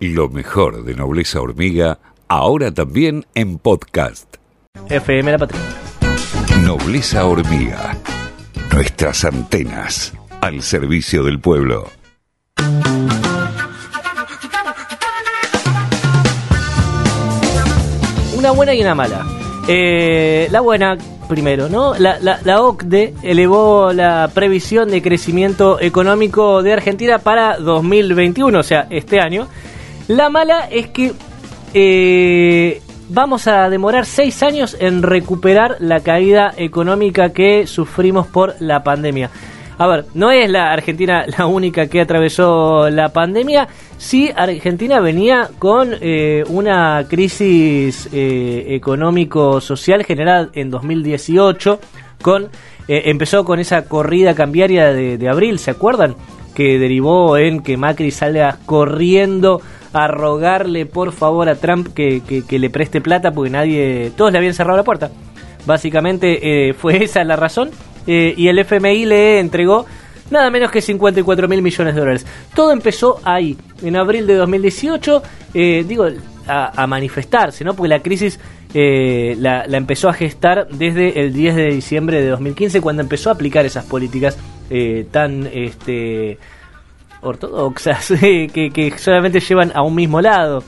[0.00, 1.98] Lo mejor de Nobleza Hormiga,
[2.28, 4.36] ahora también en podcast.
[4.88, 5.60] FM La Patria.
[6.62, 7.96] Nobleza Hormiga.
[8.72, 11.88] Nuestras antenas al servicio del pueblo.
[18.36, 19.26] Una buena y una mala.
[19.66, 20.96] Eh, la buena,
[21.28, 21.98] primero, ¿no?
[21.98, 28.62] La, la, la, OCDE elevó la previsión de crecimiento económico de Argentina para 2021, o
[28.62, 29.48] sea, este año.
[30.08, 31.12] La mala es que
[31.74, 32.80] eh,
[33.10, 39.30] vamos a demorar seis años en recuperar la caída económica que sufrimos por la pandemia.
[39.76, 43.68] A ver, no es la Argentina la única que atravesó la pandemia.
[43.98, 51.80] Sí, Argentina venía con eh, una crisis eh, económico-social generada en 2018.
[52.22, 52.48] Con,
[52.88, 56.16] empezó con esa corrida cambiaria de, de, abril, ¿se acuerdan?
[56.52, 59.60] Que derivó en que Macri salga corriendo
[60.04, 64.54] a rogarle por favor a Trump que, le preste plata porque nadie, todos le habían
[64.54, 65.10] cerrado la puerta.
[65.66, 67.70] Básicamente fue esa la razón
[68.08, 69.84] eh, y el FMI le entregó
[70.30, 72.26] nada menos que 54 mil millones de dólares.
[72.54, 76.06] Todo empezó ahí, en abril de 2018, eh, digo,
[76.46, 77.74] a, a, manifestarse, ¿no?
[77.74, 78.40] Porque la crisis
[78.72, 83.28] eh, la, la, empezó a gestar desde el 10 de diciembre de 2015, cuando empezó
[83.28, 84.38] a aplicar esas políticas
[84.70, 86.38] eh, tan este,
[87.22, 90.62] ortodoxas, que, solamente llevan a un mismo lado.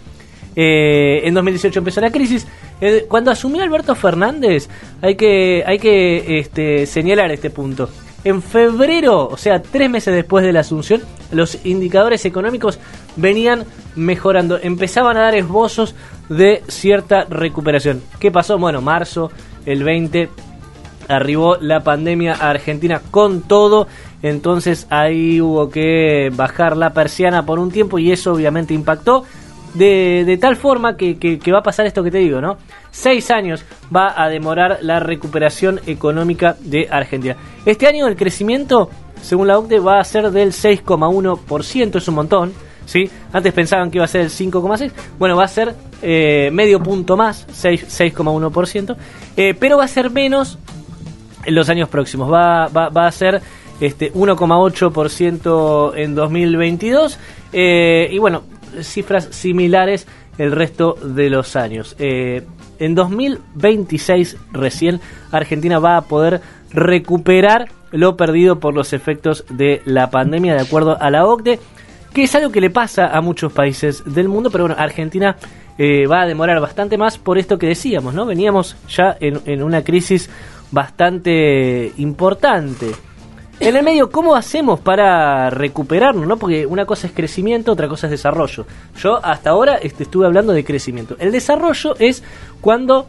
[0.56, 2.46] Eh, en 2018 empezó la crisis.
[2.80, 4.68] Eh, cuando asumió Alberto Fernández,
[5.00, 7.88] hay que, hay que este, señalar este punto.
[8.22, 11.00] En febrero, o sea, tres meses después de la asunción,
[11.32, 12.78] los indicadores económicos
[13.16, 13.64] venían
[13.96, 15.94] mejorando, empezaban a dar esbozos
[16.28, 18.02] de cierta recuperación.
[18.18, 18.58] ¿Qué pasó?
[18.58, 19.30] Bueno, marzo,
[19.64, 20.28] el 20,
[21.08, 23.88] arribó la pandemia a Argentina con todo,
[24.22, 29.24] entonces ahí hubo que bajar la persiana por un tiempo y eso obviamente impactó
[29.74, 32.56] de, tal forma que, va a pasar esto que te digo, ¿no?
[32.90, 37.36] Seis años va a demorar la recuperación económica de Argentina.
[37.64, 38.90] Este año el crecimiento,
[39.22, 42.52] según la OCDE, va a ser del 6,1%, es un montón,
[42.84, 43.08] ¿sí?
[43.32, 47.16] Antes pensaban que iba a ser el 5,6%, bueno, va a ser eh, medio punto
[47.16, 48.96] más, 6,1%,
[49.36, 50.58] eh, pero va a ser menos
[51.44, 53.40] en los años próximos, va, va a ser
[53.80, 57.18] este 1,8% en 2022,
[57.52, 58.42] eh, y bueno,
[58.82, 60.06] cifras similares
[60.38, 61.96] el resto de los años.
[61.98, 62.42] Eh,
[62.78, 66.40] en 2026 recién Argentina va a poder
[66.72, 71.58] recuperar lo perdido por los efectos de la pandemia, de acuerdo a la OCDE,
[72.14, 75.36] que es algo que le pasa a muchos países del mundo, pero bueno, Argentina
[75.78, 78.26] eh, va a demorar bastante más por esto que decíamos, ¿no?
[78.26, 80.30] Veníamos ya en, en una crisis
[80.70, 82.92] bastante importante.
[83.60, 86.26] En el medio, ¿cómo hacemos para recuperarnos?
[86.26, 86.38] ¿no?
[86.38, 88.64] Porque una cosa es crecimiento, otra cosa es desarrollo.
[88.98, 91.14] Yo hasta ahora este, estuve hablando de crecimiento.
[91.18, 92.22] El desarrollo es
[92.62, 93.06] cuando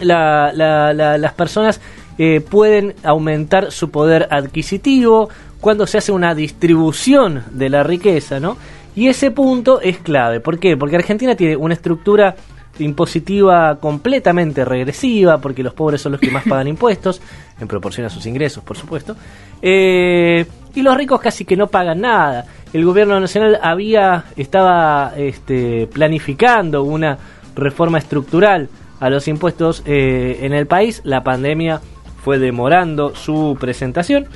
[0.00, 1.80] la, la, la, las personas
[2.18, 5.28] eh, pueden aumentar su poder adquisitivo,
[5.60, 8.56] cuando se hace una distribución de la riqueza, ¿no?
[8.96, 10.40] Y ese punto es clave.
[10.40, 10.76] ¿Por qué?
[10.76, 12.34] Porque Argentina tiene una estructura
[12.78, 17.20] impositiva completamente regresiva, porque los pobres son los que más pagan impuestos,
[17.60, 19.16] en proporción a sus ingresos, por supuesto,
[19.60, 22.46] eh, y los ricos casi que no pagan nada.
[22.72, 27.18] El gobierno nacional había, estaba este, planificando una
[27.56, 28.68] reforma estructural
[29.00, 31.80] a los impuestos eh, en el país, la pandemia
[32.22, 34.26] fue demorando su presentación,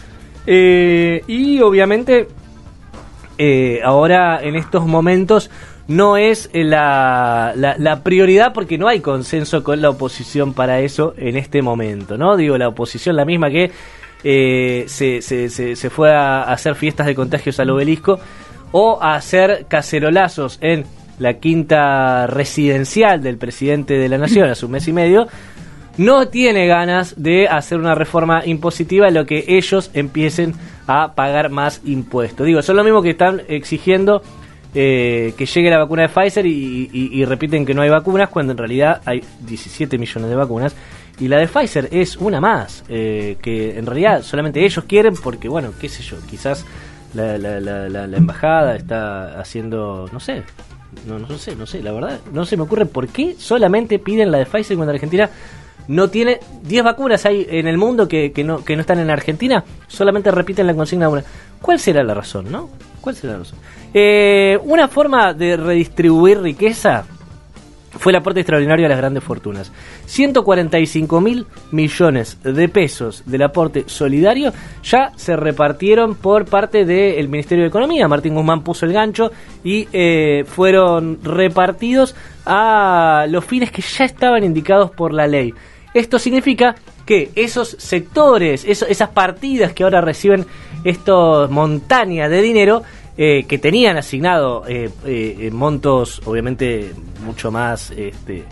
[0.46, 2.28] eh, y obviamente
[3.82, 5.50] ahora en estos momentos
[5.88, 11.14] no es la, la, la, prioridad porque no hay consenso con la oposición para eso
[11.18, 12.36] en este momento, ¿no?
[12.36, 13.70] Digo, la oposición la misma que
[14.22, 18.18] eh, se, se, se, se, fue a hacer fiestas de contagios al obelisco
[18.72, 20.84] o a hacer cacerolazos en
[21.18, 25.26] la quinta residencial del presidente de la nación hace un mes y medio,
[25.96, 30.54] no tiene ganas de hacer una reforma impositiva en lo que ellos empiecen
[30.86, 32.46] a pagar más impuestos.
[32.46, 34.22] Digo, son lo mismo que están exigiendo
[34.76, 38.58] eh, que llegue la vacuna de Pfizer y, repiten que no hay vacunas cuando en
[38.58, 40.74] realidad hay 17 millones de vacunas
[41.20, 45.48] y la de Pfizer es una más eh, que en realidad solamente ellos quieren porque
[45.48, 46.66] bueno qué sé yo quizás
[47.14, 50.42] la, la, la, la embajada está haciendo no sé
[51.06, 54.32] no, no sé no sé la verdad no se me ocurre por qué solamente piden
[54.32, 55.30] la de Pfizer cuando Argentina
[55.86, 59.10] no tiene 10 vacunas hay en el mundo que, que, no, que no están en
[59.10, 61.24] Argentina solamente repiten la consigna de una
[61.62, 62.70] ¿cuál será la razón no?
[63.04, 63.44] ¿Cuál será la?
[63.92, 67.04] Eh, una forma de redistribuir riqueza
[67.90, 69.70] fue el aporte extraordinario a las grandes fortunas.
[70.06, 74.52] 145 mil millones de pesos del aporte solidario
[74.82, 78.08] ya se repartieron por parte del Ministerio de Economía.
[78.08, 79.30] Martín Guzmán puso el gancho
[79.62, 82.16] y eh, fueron repartidos
[82.46, 85.52] a los fines que ya estaban indicados por la ley.
[85.92, 86.74] Esto significa
[87.06, 90.46] que esos sectores, esas partidas que ahora reciben
[90.84, 92.82] estos montañas de dinero,
[93.16, 96.92] eh, que tenían asignado eh, eh, montos obviamente
[97.24, 98.42] mucho más este,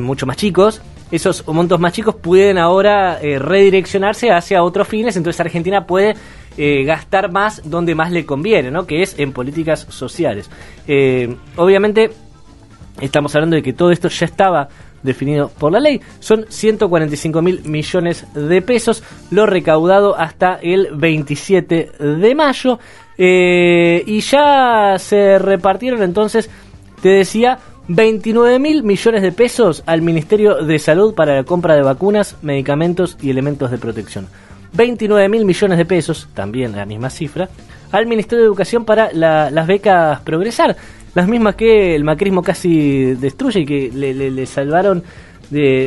[0.00, 0.82] mucho más chicos
[1.12, 6.16] esos montos más chicos pueden ahora redireccionarse hacia otros fines entonces Argentina puede
[6.56, 8.84] gastar más donde más le conviene ¿no?
[8.84, 10.50] que es en políticas sociales
[11.54, 12.10] obviamente
[13.00, 14.68] estamos hablando de que todo esto ya estaba
[15.06, 16.00] definido por la ley.
[16.20, 22.78] Son 145 mil millones de pesos, lo recaudado hasta el 27 de mayo.
[23.16, 26.50] Eh, y ya se repartieron entonces,
[27.00, 27.58] te decía,
[27.88, 33.16] 29 mil millones de pesos al Ministerio de Salud para la compra de vacunas, medicamentos
[33.22, 34.26] y elementos de protección.
[34.72, 37.48] 29 mil millones de pesos, también la misma cifra,
[37.92, 40.76] al Ministerio de Educación para las becas Progresar,
[41.16, 45.02] las mismas que el macrismo casi destruye y que le salvaron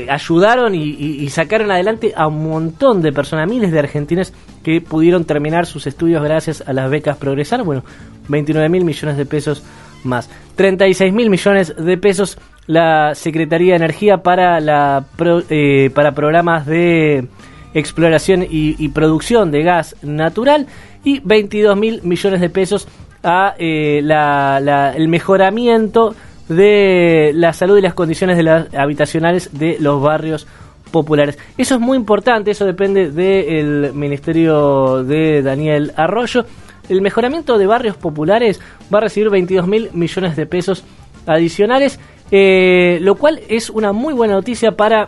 [0.10, 4.34] ayudaron y, sacaron adelante a un montón de personas, miles de argentinos
[4.64, 7.64] que pudieron terminar sus estudios gracias a las becas Progresar.
[7.64, 7.84] Bueno,
[8.28, 9.64] 29 mil millones de pesos
[10.04, 10.30] más.
[10.56, 12.38] 36 mil millones de pesos
[12.68, 15.06] la Secretaría de Energía para, la,
[15.50, 17.28] eh, para programas de
[17.74, 20.68] exploración y, producción de gas natural
[21.04, 22.88] y 22 mil millones de pesos
[23.24, 26.16] a eh, el mejoramiento
[26.48, 30.48] de la salud y las condiciones de las habitacionales de los barrios
[30.92, 31.38] populares.
[31.58, 36.46] Eso es muy importante, eso depende del Ministerio de Daniel Arroyo.
[36.90, 38.60] El mejoramiento de barrios populares
[38.94, 40.84] va a recibir 22 mil millones de pesos
[41.28, 42.00] adicionales,
[42.32, 45.08] eh, lo cual es una muy buena noticia para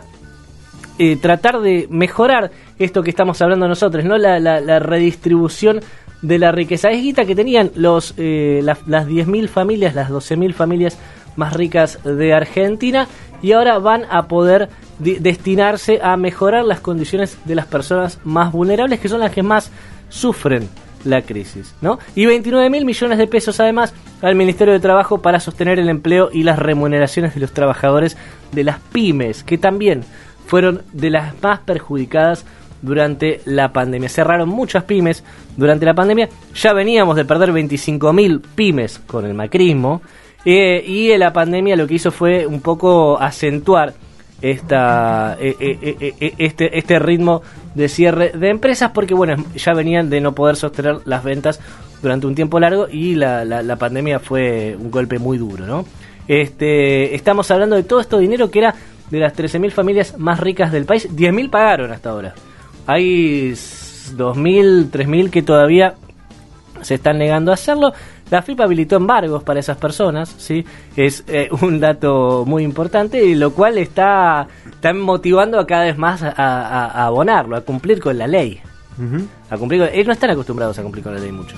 [0.98, 4.18] eh, tratar de mejorar esto que estamos hablando nosotros, ¿no?
[4.18, 5.80] La, redistribución
[6.22, 6.90] de la riqueza.
[6.90, 10.98] Es guita que tenían los, eh, las, las 10.000 familias, las 12.000 familias
[11.36, 13.08] más ricas de Argentina
[13.42, 19.00] y ahora van a poder destinarse a mejorar las condiciones de las personas más vulnerables
[19.00, 19.70] que son las que más
[20.08, 20.68] sufren
[21.04, 21.98] la crisis, ¿no?
[22.14, 26.30] Y 29 mil millones de pesos además al Ministerio de Trabajo para sostener el empleo
[26.32, 28.16] y las remuneraciones de los trabajadores
[28.52, 30.04] de las pymes, que también
[30.46, 32.44] fueron de las más perjudicadas
[32.82, 34.08] durante la pandemia.
[34.08, 35.24] Cerraron muchas pymes
[35.56, 36.28] durante la pandemia.
[36.54, 40.02] Ya veníamos de perder 25 mil pymes con el macrismo
[40.44, 43.94] eh, y la pandemia lo que hizo fue un poco acentuar
[44.40, 47.42] esta, eh, eh, este, este ritmo
[47.76, 51.60] de cierre de empresas porque bueno ya venían de no poder sostener las ventas
[52.02, 55.86] durante un tiempo largo y la, la, pandemia fue un golpe muy duro ¿no?
[56.26, 58.74] este, estamos hablando de todo este dinero que era
[59.12, 62.34] de las 13.000 familias más ricas del país 10.000 pagaron hasta ahora
[62.86, 65.94] hay 2.000, 3.000 que todavía
[66.80, 67.92] se están negando a hacerlo
[68.32, 70.64] la FIP habilitó embargos para esas personas, ¿sí?
[70.96, 75.98] Es eh, un dato muy importante, y lo cual está, está motivando a cada vez
[75.98, 78.58] más a, abonarlo, a cumplir con la ley.
[79.50, 81.56] a cumplir ellos no están acostumbrados a cumplir con la ley mucho.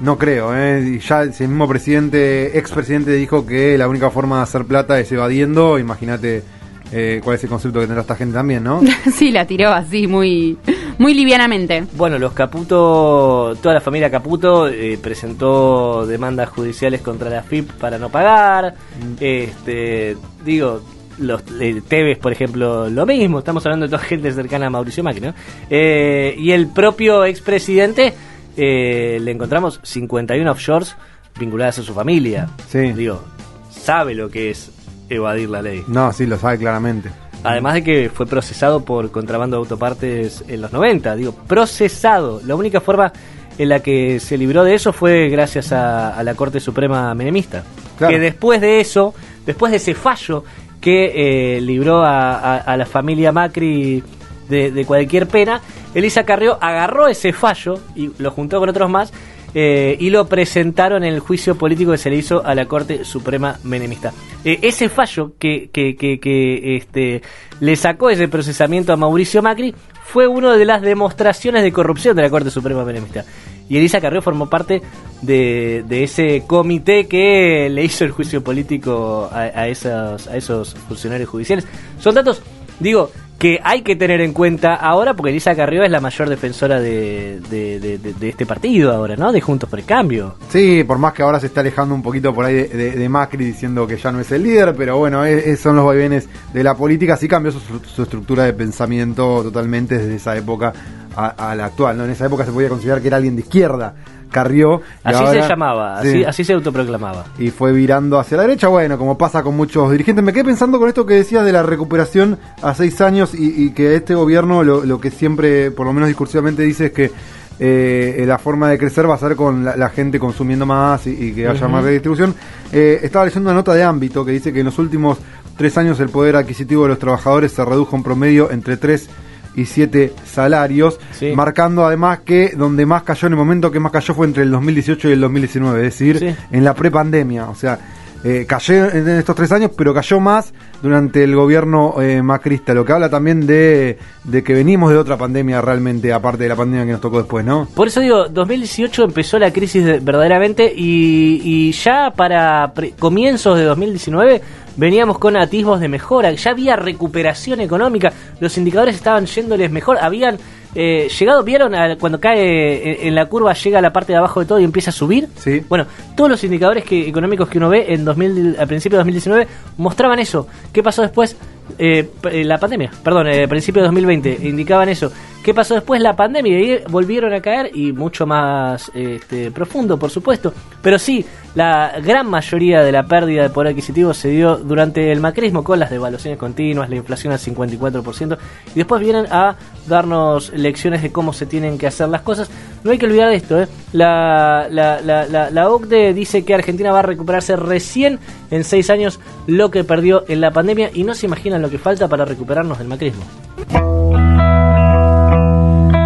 [0.00, 0.98] No creo, ¿eh?
[0.98, 5.78] ya el mismo presidente, expresidente dijo que la única forma de hacer plata es evadiendo,
[5.78, 6.42] imagínate
[6.92, 8.80] eh, cuál es el concepto que tendrá esta gente también, ¿no?
[9.12, 10.56] sí, la tiró así, muy,
[10.98, 11.84] muy livianamente.
[11.96, 17.98] Bueno, los Caputo, toda la familia Caputo eh, presentó demandas judiciales contra la FIP para
[17.98, 18.74] no pagar.
[19.00, 19.14] Mm.
[19.20, 20.82] Este, digo,
[21.18, 23.38] los eh, Tevez, por ejemplo, lo mismo.
[23.38, 25.34] Estamos hablando de toda gente cercana a Mauricio Macri, ¿no?
[25.70, 28.14] y el propio expresidente,
[28.56, 30.96] le encontramos 51 offshores
[31.38, 32.48] vinculadas a su familia.
[32.68, 32.92] Sí.
[32.92, 33.22] Digo,
[33.70, 34.70] sabe lo que es
[35.08, 35.84] evadir la ley.
[35.86, 37.10] No, sí, lo sabe claramente.
[37.42, 42.40] Además de que fue procesado por contrabando de autopartes en los 90, digo, procesado.
[42.44, 43.12] La única forma
[43.58, 47.62] en la que se libró de eso fue gracias a, la Corte Suprema Menemista.
[47.98, 50.42] Que después de eso, después de ese fallo
[50.80, 54.02] que eh, libró a, la familia Macri
[54.48, 55.60] de, de cualquier pena,
[55.94, 59.12] Elisa Carrió agarró ese fallo y lo juntó con otros más
[59.54, 63.04] eh, y lo presentaron en el juicio político que se le hizo a la Corte
[63.04, 64.12] Suprema Menemista.
[64.44, 67.22] Eh, ese fallo que, que, que, este,
[67.60, 72.22] le sacó ese procesamiento a Mauricio Macri fue una de las demostraciones de corrupción de
[72.22, 73.24] la Corte Suprema Menemista.
[73.68, 74.82] Y Elisa Carrió formó parte
[75.22, 81.66] de, ese comité que le hizo el juicio político a, esos, a esos funcionarios judiciales.
[81.98, 82.42] Son datos,
[82.78, 83.10] digo,
[83.44, 87.40] que hay que tener en cuenta ahora, porque Elisa Carrió es la mayor defensora de,
[87.50, 89.32] de- este partido ahora, ¿no?
[89.32, 90.36] De Juntos por el Cambio.
[90.48, 93.86] Sí, por más que ahora se está alejando un poquito por ahí de, Macri diciendo
[93.86, 95.22] que ya no es el líder, pero bueno,
[95.58, 97.18] son los vaivenes de la política.
[97.18, 100.72] Sí cambió su, estructura de pensamiento totalmente desde esa época
[101.14, 101.98] a, a la actual.
[101.98, 102.06] ¿no?
[102.06, 103.94] En esa época se podía considerar que era alguien de izquierda,
[104.34, 104.82] Carrió.
[105.04, 106.08] Así ahora- se llamaba, Sí.
[106.08, 107.24] así, así se autoproclamaba.
[107.38, 110.24] y fue virando hacia la derecha, bueno, como pasa con muchos dirigentes.
[110.24, 113.70] Me quedé pensando con esto que decías de la recuperación a seis años y, y
[113.70, 117.12] que este gobierno lo, lo que siempre, por lo menos discursivamente, dice es que
[117.60, 121.10] eh, la forma de crecer va a ser con la, la gente consumiendo más y,
[121.10, 122.34] y que haya más redistribución.
[122.72, 125.18] Eh, estaba leyendo una nota de ámbito que dice que en los últimos
[125.56, 129.08] tres años el poder adquisitivo de los trabajadores se redujo en promedio entre 3
[129.56, 131.32] y 7 salarios, Sí.
[131.34, 134.50] marcando además que donde más cayó, en el momento que más cayó fue entre el
[134.50, 136.34] 2018 y el 2019, es decir, Sí.
[136.50, 137.48] en la prepandemia.
[137.48, 137.78] O sea,
[138.26, 142.82] eh, cayó en estos tres años, pero cayó más durante el gobierno eh, macrista, lo
[142.82, 146.86] que habla también de, de que venimos de otra pandemia realmente, aparte de la pandemia
[146.86, 147.68] que nos tocó después, ¿no?
[147.74, 153.58] Por eso digo, 2018 empezó la crisis de- verdaderamente y, y ya para pre- comienzos
[153.58, 154.40] de 2019
[154.76, 160.38] veníamos con atisbos de mejora, ya había recuperación económica, los indicadores estaban yéndoles mejor, habían
[160.76, 161.74] eh, llegado, ¿vieron?
[161.74, 164.58] a- cuando cae en, en la curva, llega a la parte de abajo de todo
[164.58, 165.28] y empieza a subir.
[165.36, 165.62] Sí.
[165.68, 169.46] Bueno, todos los indicadores que, económicos que uno ve en 2000, al principio de 2019
[169.78, 170.48] mostraban eso.
[170.72, 171.36] ¿Qué pasó después?
[171.78, 175.10] Eh, eh, la pandemia, perdón, eh, principio de 2020 indicaban eso.
[175.42, 176.00] ¿Qué pasó después?
[176.00, 180.52] La pandemia y volvieron a caer y mucho más este, profundo, por supuesto.
[180.82, 181.24] Pero sí,
[181.54, 185.78] la gran mayoría de la pérdida de poder adquisitivo se dio durante el macrismo con
[185.78, 188.38] las devaluaciones continuas, la inflación al 54%
[188.74, 189.56] y después vienen a
[189.86, 192.50] darnos lecciones de cómo se tienen que hacer las cosas.
[192.82, 193.68] No hay que olvidar esto, ¿eh?
[193.92, 198.18] la, la, la, la, la OCDE dice que Argentina va a recuperarse recién
[198.50, 201.78] en seis años lo que perdió en la pandemia y no se imaginan lo que
[201.78, 203.24] falta para recuperarnos del macrismo.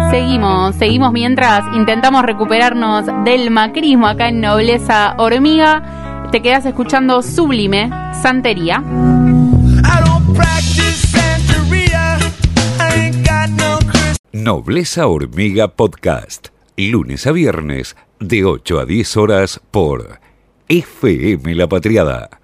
[0.09, 6.27] Seguimos, seguimos mientras intentamos recuperarnos del macrismo acá en Nobleza Hormiga.
[6.31, 8.83] Te quedas escuchando Sublime, Santería.
[14.31, 16.47] Nobleza Hormiga Podcast.
[16.75, 20.19] Lunes a viernes de 8 a 10 horas por
[20.67, 22.38] FM La Patriada.